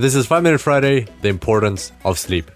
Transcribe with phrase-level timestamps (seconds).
[0.00, 2.48] This is 5 Minute Friday The Importance of Sleep.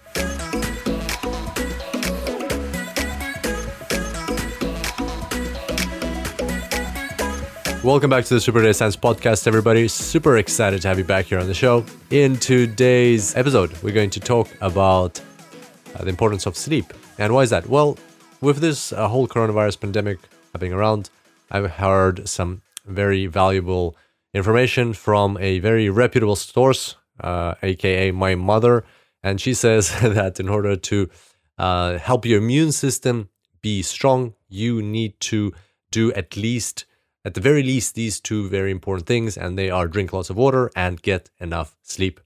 [7.83, 9.89] Welcome back to the Super Data Science Podcast, everybody.
[9.89, 11.85] Super excited to have you back here on the show.
[12.11, 15.19] In today's episode, we're going to talk about
[15.95, 16.93] uh, the importance of sleep.
[17.17, 17.67] And why is that?
[17.67, 17.97] Well,
[18.39, 20.19] with this uh, whole coronavirus pandemic
[20.53, 21.09] happening around,
[21.51, 23.97] I've heard some very valuable
[24.33, 28.83] information from a very reputable source, uh, aka my mother.
[29.21, 31.09] And she says that in order to
[31.57, 33.29] uh, help your immune system
[33.61, 35.53] be strong, you need to
[35.91, 36.85] do at least
[37.25, 40.35] at the very least, these two very important things, and they are drink lots of
[40.35, 42.19] water and get enough sleep.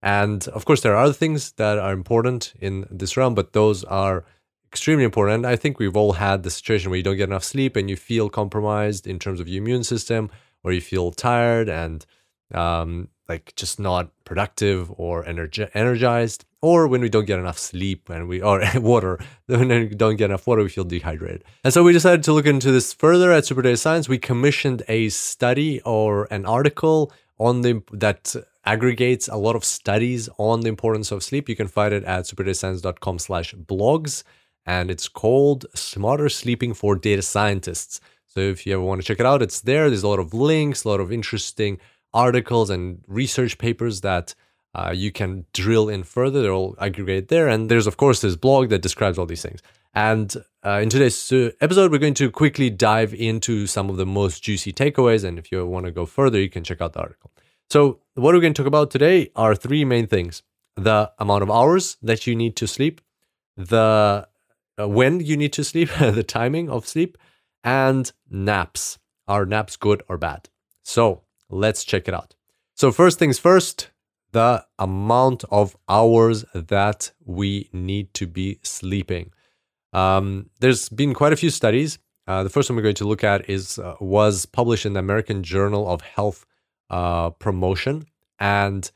[0.00, 3.82] And of course, there are other things that are important in this realm, but those
[3.84, 4.24] are
[4.68, 5.44] extremely important.
[5.44, 7.96] I think we've all had the situation where you don't get enough sleep and you
[7.96, 10.30] feel compromised in terms of your immune system,
[10.62, 12.06] or you feel tired and
[12.54, 18.08] um, like just not productive or energi- energized or when we don't get enough sleep
[18.08, 21.44] and we or water when we don't get enough water we feel dehydrated.
[21.62, 24.08] And so we decided to look into this further at super data science.
[24.08, 30.28] We commissioned a study or an article on the that aggregates a lot of studies
[30.36, 31.48] on the importance of sleep.
[31.48, 34.24] You can find it at superdatascience.com slash blogs
[34.66, 38.00] and it's called smarter sleeping for data scientists.
[38.26, 39.88] So if you ever want to check it out it's there.
[39.88, 41.78] There's a lot of links a lot of interesting
[42.12, 44.34] articles and research papers that
[44.74, 46.42] uh, you can drill in further.
[46.42, 47.48] They're all aggregated there.
[47.48, 49.60] And there's, of course, this blog that describes all these things.
[49.94, 54.06] And uh, in today's uh, episode, we're going to quickly dive into some of the
[54.06, 55.24] most juicy takeaways.
[55.24, 57.32] And if you want to go further, you can check out the article.
[57.70, 60.42] So, what we're going to talk about today are three main things
[60.76, 63.00] the amount of hours that you need to sleep,
[63.56, 64.28] the
[64.78, 67.18] uh, when you need to sleep, the timing of sleep,
[67.64, 68.98] and naps.
[69.26, 70.48] Are naps good or bad?
[70.82, 72.34] So, let's check it out.
[72.74, 73.90] So, first things first,
[74.32, 79.32] the amount of hours that we need to be sleeping.
[79.92, 81.98] Um, there's been quite a few studies.
[82.26, 85.00] Uh, the first one we're going to look at is uh, was published in the
[85.00, 86.44] American Journal of Health
[86.90, 88.06] uh, Promotion,
[88.38, 88.90] and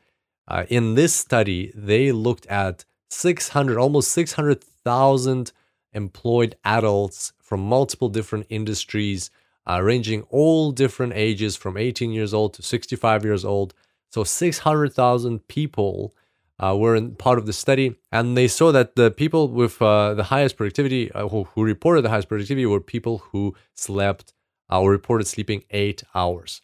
[0.49, 5.53] uh, in this study, they looked at 600, almost 600,000
[5.93, 9.31] employed adults from multiple different industries,
[9.69, 13.75] uh, ranging all different ages from 18 years old to 65 years old
[14.13, 16.15] so 600,000 people
[16.63, 20.13] uh, were in part of the study, and they saw that the people with uh,
[20.15, 24.35] the highest productivity, uh, who, who, reported the highest productivity, were people who slept
[24.71, 26.61] uh, or reported sleeping eight hours.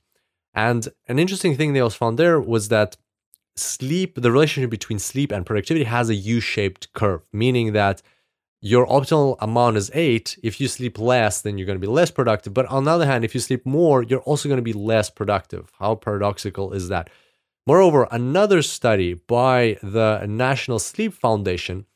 [0.55, 2.99] And an interesting thing they also found there was that
[3.57, 8.03] sleep, the relationship between sleep and productivity, has a U-shaped curve, meaning that
[8.61, 10.37] your optimal amount is eight.
[10.43, 12.53] If you sleep less, then you're going to be less productive.
[12.55, 15.11] But on the other hand, if you sleep more, you're also going to be less
[15.11, 15.71] productive.
[15.79, 17.09] How paradoxical is that?
[17.67, 21.87] Moreover, another study by the National Sleep Foundation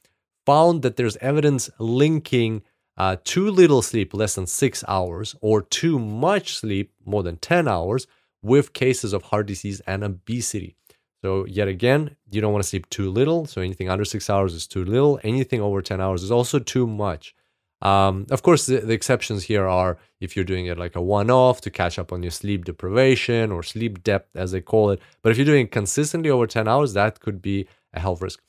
[0.45, 2.63] found that there's evidence linking
[2.97, 7.67] uh, too little sleep, less than six hours, or too much sleep, more than 10
[7.67, 8.07] hours,
[8.43, 10.77] with cases of heart disease and obesity.
[11.23, 13.47] So, yet again, you don't want to sleep too little.
[13.47, 15.21] So, anything under six hours is too little.
[15.23, 17.35] Anything over 10 hours is also too much.
[17.83, 21.31] Um, of course, the, the, exceptions here are if you're doing it like a one
[21.31, 25.01] off to catch up on your sleep deprivation or sleep depth, as they call it.
[25.21, 28.41] But if you're doing it consistently over 10 hours, that could be a health risk.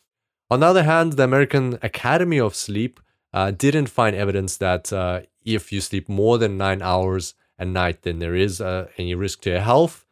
[0.52, 3.00] On the other hand, the American Academy of Sleep
[3.34, 8.04] uh, didn't find evidence that uh, if you sleep more than nine hours a night,
[8.04, 10.03] then there is uh, any risk to your health.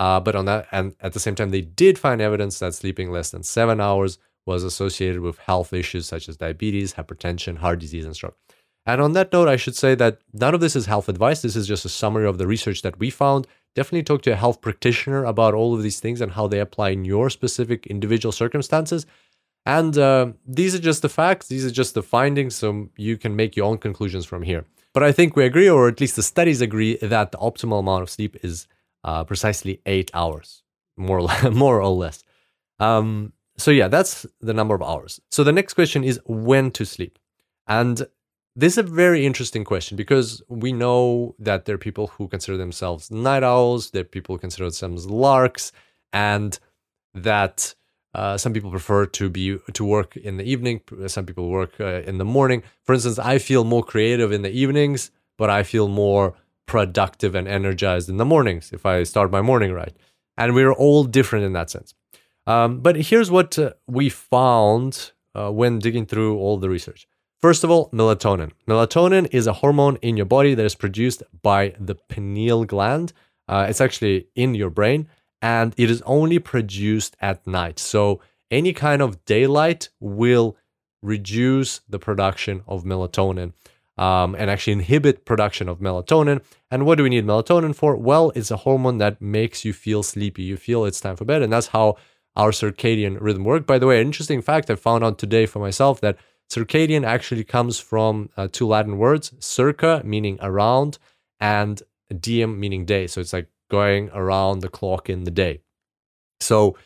[0.00, 3.10] Uh, but on that, and at the same time, they did find evidence that sleeping
[3.10, 8.06] less than seven hours was associated with health issues such as diabetes, hypertension, heart disease,
[8.06, 8.38] and stroke.
[8.86, 11.42] And on that note, I should say that none of this is health advice.
[11.42, 13.46] This is just a summary of the research that we found.
[13.74, 16.90] Definitely talk to a health practitioner about all of these things and how they apply
[16.90, 19.04] in your specific individual circumstances.
[19.66, 23.36] And uh, these are just the facts, these are just the findings, so you can
[23.36, 24.64] make your own conclusions from here.
[24.94, 28.02] But I think we agree, or at least the studies agree, that the optimal amount
[28.02, 28.66] of sleep is
[29.04, 30.62] uh, precisely eight hours,
[30.96, 32.22] more or, more or less.
[32.78, 35.20] Um, so, yeah, that's the number of hours.
[35.30, 37.18] So, the next question is when to sleep.
[37.66, 38.06] And
[38.56, 42.56] this is a very interesting question because we know that there are people who consider
[42.56, 45.72] themselves night owls, there are people who consider themselves larks,
[46.12, 46.58] and
[47.14, 47.74] that
[48.14, 50.80] uh, some people prefer to be to work in the evening.
[51.06, 52.62] Some people work uh, in the morning.
[52.82, 56.34] For instance, I feel more creative in the evenings, but I feel more
[56.70, 59.92] productive and energized in the mornings if I start my morning right.
[60.36, 61.94] And we're all different in that sense.
[62.46, 67.08] Um, but here's what uh, we found uh, when digging through all the research.
[67.40, 68.52] First of all, melatonin.
[68.68, 73.12] Melatonin is a hormone in your body that is produced by the pineal gland.
[73.48, 75.08] Uh, it's actually in your brain,
[75.42, 77.80] and it is only produced at night.
[77.80, 80.56] So any kind of daylight will
[81.02, 83.54] reduce the production of melatonin
[84.00, 86.40] um, and actually inhibit production of melatonin.
[86.70, 87.94] And what do we need melatonin for?
[87.94, 90.42] Well, it's a hormone that makes you feel sleepy.
[90.42, 91.96] You feel it's time for bed, and that's how
[92.34, 93.66] our circadian rhythm work.
[93.66, 96.16] By the way, interesting fact I found out today for myself that
[96.50, 100.98] circadian actually comes from uh, two Latin words: circa, meaning around,
[101.38, 101.82] and
[102.18, 103.06] diem, meaning day.
[103.06, 105.60] So it's like going around the clock in the day.
[106.40, 106.78] So,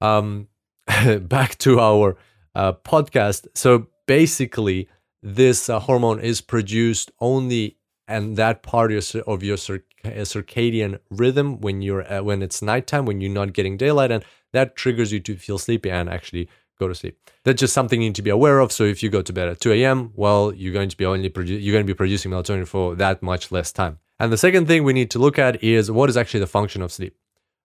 [0.00, 0.46] um,
[1.22, 2.16] back to our
[2.54, 3.48] uh, podcast.
[3.56, 4.88] So basically,
[5.22, 7.76] this uh, hormone is produced only
[8.08, 13.30] and that part of your circadian rhythm when you're uh, when it's nighttime when you're
[13.30, 16.48] not getting daylight and that triggers you to feel sleepy and actually
[16.78, 17.16] go to sleep.
[17.44, 19.48] That's just something you need to be aware of so if you go to bed
[19.48, 22.32] at 2 a.m well you're going to be only produ- you're going to be producing
[22.32, 23.98] melatonin for that much less time.
[24.18, 26.82] And the second thing we need to look at is what is actually the function
[26.82, 27.16] of sleep.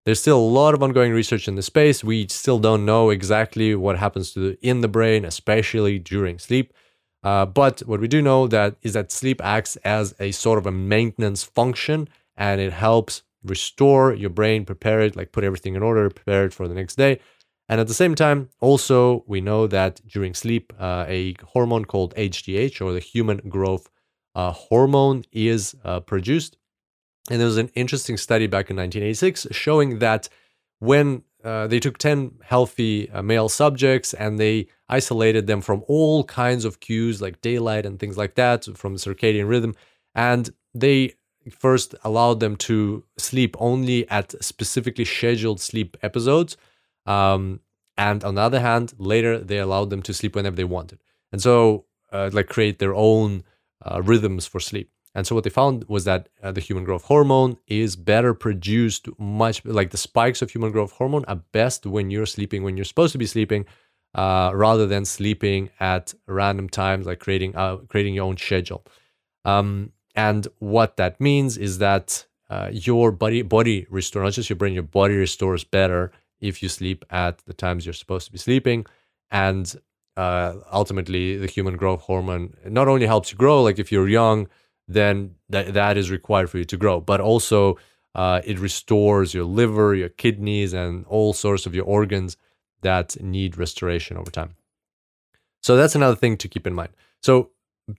[0.05, 2.01] There's still a lot of ongoing research in the space.
[2.03, 6.73] We still don't know exactly what happens to the, in the brain especially during sleep
[7.23, 10.65] uh, but what we do know that is that sleep acts as a sort of
[10.65, 15.83] a maintenance function, and it helps restore your brain, prepare it, like put everything in
[15.83, 17.19] order, prepare it for the next day.
[17.69, 22.15] And at the same time, also we know that during sleep, uh, a hormone called
[22.15, 23.89] HGH or the human growth
[24.35, 26.57] uh, hormone is uh, produced.
[27.29, 30.29] And there was an interesting study back in 1986 showing that
[30.79, 36.65] when uh, they took 10 healthy male subjects and they isolated them from all kinds
[36.65, 39.75] of cues like daylight and things like that from the circadian rhythm.
[40.15, 41.13] And they
[41.51, 46.57] first allowed them to sleep only at specifically scheduled sleep episodes.
[47.05, 47.61] Um,
[47.97, 50.99] and on the other hand, later they allowed them to sleep whenever they wanted.
[51.31, 53.43] And so, uh, like, create their own
[53.85, 54.91] uh, rhythms for sleep.
[55.17, 59.07] And so what they found was that uh, the human growth hormone is better produced
[59.17, 62.85] much like the spikes of human growth hormone are best when you're sleeping when you're
[62.85, 63.65] supposed to be sleeping
[64.15, 68.83] uh, rather than sleeping at random times like creating uh, creating your own schedule.
[69.45, 74.57] Um, and what that means is that uh, your body body restores, not just your
[74.57, 78.37] brain your body restores better if you sleep at the times you're supposed to be
[78.37, 78.85] sleeping
[79.31, 79.75] and
[80.15, 84.47] uh, ultimately the human growth hormone not only helps you grow like if you're young
[84.87, 86.99] then that, that is required for you to grow.
[87.01, 87.77] But also,
[88.15, 92.37] uh, it restores your liver, your kidneys, and all sorts of your organs
[92.81, 94.55] that need restoration over time.
[95.61, 96.89] So that's another thing to keep in mind.
[97.21, 97.51] So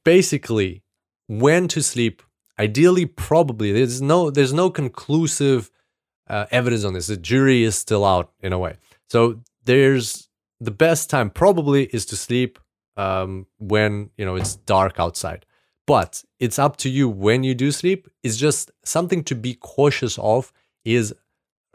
[0.04, 0.82] basically,
[1.26, 2.22] when to sleep,
[2.58, 5.70] ideally, probably there's no there's no conclusive
[6.28, 7.08] uh, evidence on this.
[7.08, 8.76] The jury is still out in a way.
[9.08, 10.28] So there's
[10.60, 12.58] the best time probably is to sleep
[12.96, 15.44] um, when you know it's dark outside.
[15.86, 18.08] But it's up to you when you do sleep.
[18.22, 20.52] It's just something to be cautious of
[20.84, 21.14] is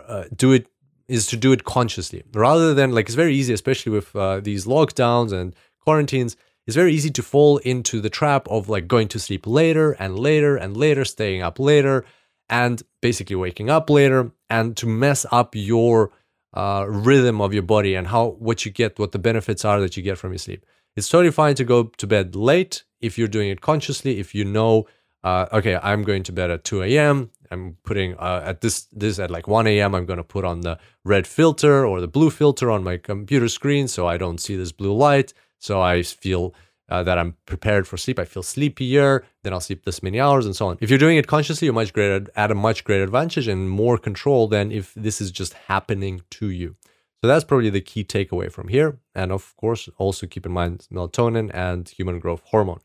[0.08, 0.68] uh, do it
[1.08, 4.66] is to do it consciously rather than like it's very easy, especially with uh, these
[4.66, 6.36] lockdowns and quarantines.
[6.66, 10.18] It's very easy to fall into the trap of like going to sleep later and
[10.18, 12.06] later and later, staying up later,
[12.50, 16.12] and basically waking up later, and to mess up your
[16.54, 19.98] uh, rhythm of your body and how what you get, what the benefits are that
[19.98, 20.66] you get from your sleep.
[20.96, 24.20] It's totally fine to go to bed late if you're doing it consciously.
[24.20, 24.86] If you know,
[25.24, 27.32] uh, okay, I'm going to bed at 2 a.m.
[27.50, 29.96] I'm putting uh, at this this at like 1 a.m.
[29.96, 33.48] I'm going to put on the red filter or the blue filter on my computer
[33.48, 35.34] screen so I don't see this blue light.
[35.60, 36.54] So I feel
[36.90, 38.20] uh, that I'm prepared for sleep.
[38.20, 39.24] I feel sleepier.
[39.44, 40.78] Then I'll sleep this many hours and so on.
[40.82, 43.98] If you're doing it consciously, you're much greater at a much greater advantage and more
[43.98, 46.76] control than if this is just happening to you.
[47.22, 49.00] So that's probably the key takeaway from here.
[49.16, 52.82] And of course, also keep in mind melatonin and human growth hormone.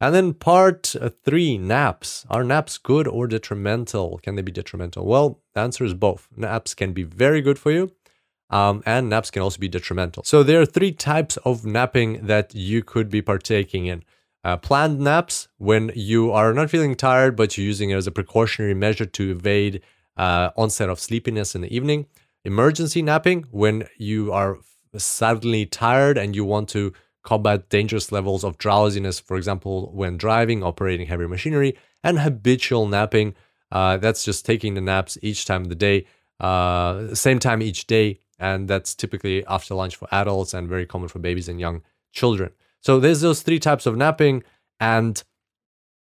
[0.00, 2.24] And then part three naps.
[2.30, 4.18] Are naps good or detrimental?
[4.22, 5.04] Can they be detrimental?
[5.04, 6.28] Well, the answer is both.
[6.36, 7.90] Naps can be very good for you,
[8.50, 10.22] um, and naps can also be detrimental.
[10.24, 14.04] So there are three types of napping that you could be partaking in.
[14.44, 18.12] Uh, planned naps, when you are not feeling tired, but you're using it as a
[18.12, 19.82] precautionary measure to evade
[20.16, 22.06] uh, onset of sleepiness in the evening
[22.44, 24.58] emergency napping when you are
[24.96, 26.92] suddenly tired and you want to
[27.28, 33.34] combat dangerous levels of drowsiness, for example, when driving, operating heavy machinery, and habitual napping.
[33.70, 36.06] Uh, that's just taking the naps each time of the day,
[36.40, 41.06] uh, same time each day, and that's typically after lunch for adults and very common
[41.06, 41.82] for babies and young
[42.12, 42.50] children.
[42.80, 44.42] So there's those three types of napping,
[44.80, 45.22] and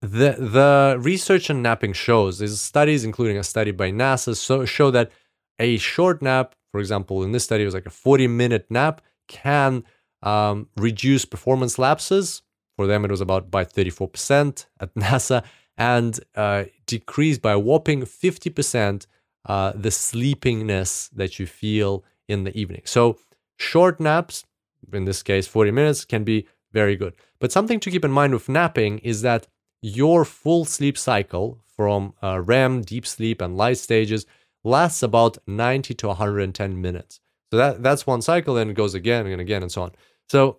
[0.00, 4.92] the the research on napping shows there's studies, including a study by NASA, so show
[4.92, 5.10] that
[5.58, 9.00] a short nap, for example, in this study, it was like a 40 minute nap,
[9.26, 9.82] can
[10.22, 12.42] um, reduce performance lapses.
[12.76, 15.44] For them, it was about by 34% at NASA
[15.76, 19.06] and uh, decrease by a whopping 50%
[19.46, 22.82] uh, the sleepiness that you feel in the evening.
[22.84, 23.18] So,
[23.56, 24.44] short naps,
[24.92, 27.14] in this case 40 minutes, can be very good.
[27.38, 29.46] But something to keep in mind with napping is that
[29.82, 34.26] your full sleep cycle from uh, REM, deep sleep, and light stages
[34.62, 37.20] lasts about 90 to 110 minutes.
[37.50, 39.92] So that that's one cycle, then it goes again and again and so on.
[40.30, 40.58] So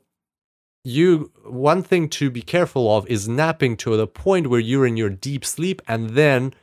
[0.84, 4.98] you one thing to be careful of is napping to the point where you're in
[4.98, 6.54] your deep sleep and then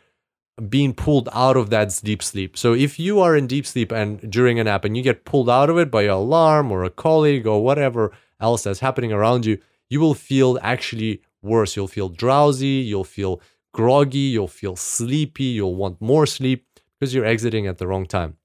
[0.69, 2.59] being pulled out of that deep sleep.
[2.59, 5.49] So if you are in deep sleep and during a nap and you get pulled
[5.49, 9.47] out of it by your alarm or a colleague or whatever else that's happening around
[9.47, 9.57] you,
[9.88, 11.77] you will feel actually worse.
[11.77, 13.41] You'll feel drowsy, you'll feel
[13.73, 16.67] groggy, you'll feel sleepy, you'll want more sleep
[17.00, 18.37] because you're exiting at the wrong time.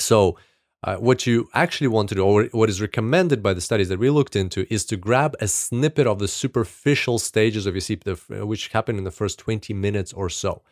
[0.00, 0.38] So
[0.84, 4.00] uh, what you actually want to do, or what is recommended by the studies that
[4.00, 8.04] we looked into, is to grab a snippet of the superficial stages of your sleep,
[8.28, 10.62] which happen in the first 20 minutes or so,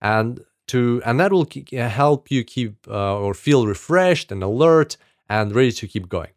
[0.00, 4.96] and to and that will help you keep uh, or feel refreshed and alert
[5.28, 6.30] and ready to keep going.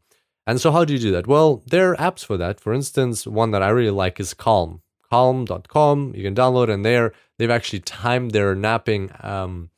[0.47, 1.27] And so, how do you do that?
[1.27, 2.59] Well, there are apps for that.
[2.59, 4.81] For instance, one that I really like is Calm.
[5.11, 6.13] Calm.com.
[6.15, 9.11] You can download, and there they've actually timed their napping.
[9.21, 9.69] Um,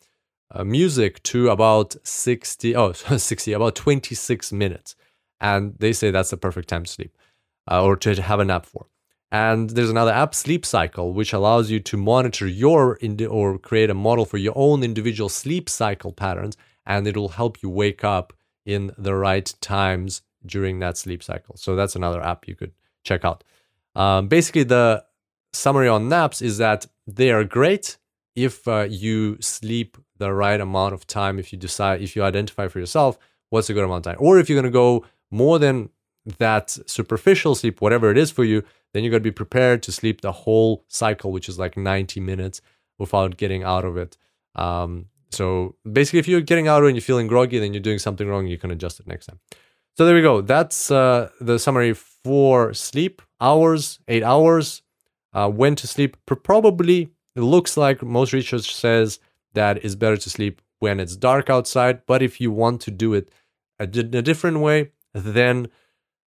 [0.54, 4.96] uh, music to about 60 oh 60 about 26 minutes.
[5.40, 7.18] And they say that's the perfect time to sleep
[7.70, 8.88] uh, or to have a nap for.
[9.32, 13.90] And there's another app sleep cycle which allows you to monitor your indi- or create
[13.90, 18.34] a model for your own individual sleep cycle patterns and it'll help you wake up
[18.66, 21.56] in the right times during that sleep cycle.
[21.56, 23.44] So that's another app you could check out.
[23.96, 25.04] Um, basically the
[25.54, 27.98] summary on naps is that they are great
[28.36, 32.68] if uh, you sleep the right amount of time if you decide if you identify
[32.68, 33.18] for yourself
[33.50, 34.24] what's a good amount of time.
[34.24, 35.90] Or if you're going to go more than
[36.38, 38.64] that superficial sleep whatever it is for you
[38.94, 42.20] then you got to be prepared to sleep the whole cycle which is like 90
[42.20, 42.62] minutes
[43.00, 44.16] without getting out of it.
[44.56, 47.82] Um, so basically if you're getting out of it and you're feeling groggy then you're
[47.82, 49.40] doing something wrong you can adjust it next time.
[49.98, 50.42] So there we go.
[50.42, 54.84] That's uh, the summary for sleep hours eight hours.
[55.34, 59.20] Uh, when to sleep probably it looks like most research says
[59.54, 62.06] that it's better to sleep when it's dark outside.
[62.06, 63.32] But if you want to do it
[63.80, 65.70] a, a different way, then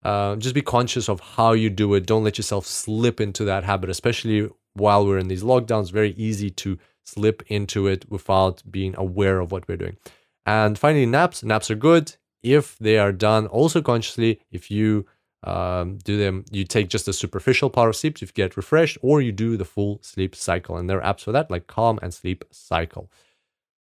[0.04, 2.06] uh, just be conscious of how you do it.
[2.06, 5.92] Don't let yourself slip into that habit, especially while we're in these lockdowns.
[5.92, 9.98] Very easy to slip into it without being aware of what we're doing.
[10.46, 11.44] And finally, naps.
[11.44, 14.40] Naps are good if they are done also consciously.
[14.52, 15.06] If you
[15.44, 19.22] um, do them, you take just a superficial part of sleep to get refreshed, or
[19.22, 20.78] you do the full sleep cycle.
[20.78, 23.10] And there are apps for that, like Calm and Sleep Cycle.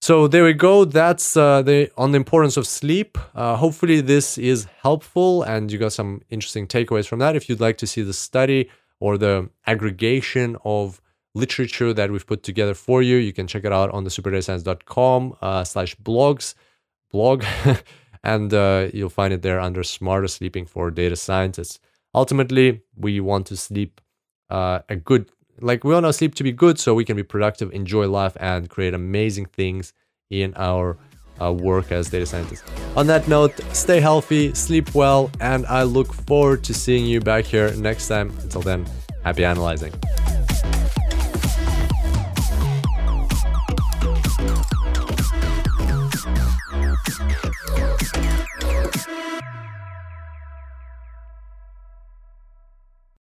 [0.02, 0.84] So there we go.
[0.84, 3.18] That's uh, the on the importance of sleep.
[3.36, 7.36] Uh, hopefully, this is helpful, and you got some interesting takeaways from that.
[7.36, 8.70] If you'd like to see the study
[9.00, 11.02] or the aggregation of
[11.36, 15.38] literature that we've put together for you, you can check it out on the superdatascience.com
[15.42, 16.54] uh, slash blogs
[17.14, 17.46] blog.
[18.24, 21.80] and uh, you'll find it there under smarter sleeping for data scientists.
[22.15, 24.01] Ultimately we want to sleep
[24.50, 27.24] uh, a good like we want our sleep to be good so we can be
[27.24, 29.94] productive enjoy life and create amazing things
[30.30, 30.98] in our
[31.42, 32.63] uh, work as data scientists.
[32.96, 37.46] On that note stay healthy sleep well and i look forward to seeing you back
[37.46, 38.30] here next time.
[38.42, 38.86] Until then
[39.24, 39.94] happy analyzing